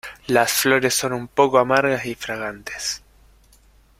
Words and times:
Las 0.25 0.51
flores 0.51 0.95
son 0.95 1.13
un 1.13 1.27
poco 1.27 1.59
amargas 1.59 2.07
y 2.07 2.15
fragantes. 2.15 3.03